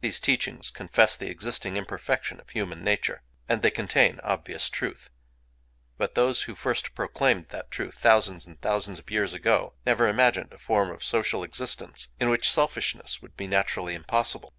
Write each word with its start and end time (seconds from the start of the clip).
These 0.00 0.18
teachings 0.18 0.70
confess 0.70 1.14
the 1.14 1.28
existing 1.28 1.76
imperfection 1.76 2.40
of 2.40 2.48
human 2.48 2.82
nature; 2.82 3.22
and 3.50 3.60
they 3.60 3.70
contain 3.70 4.18
obvious 4.22 4.70
truth. 4.70 5.10
But 5.98 6.14
those 6.14 6.44
who 6.44 6.54
first 6.54 6.94
proclaimed 6.94 7.48
that 7.50 7.70
truth, 7.70 7.98
thousands 7.98 8.46
and 8.46 8.58
thousands 8.62 8.98
of 8.98 9.10
years 9.10 9.34
ago, 9.34 9.74
never 9.84 10.08
imagined 10.08 10.54
a 10.54 10.58
form 10.58 10.90
of 10.90 11.04
social 11.04 11.44
existence 11.44 12.08
in 12.18 12.30
which 12.30 12.50
selfishness 12.50 13.20
would 13.20 13.36
be 13.36 13.46
naturally 13.46 13.94
impossible. 13.94 14.54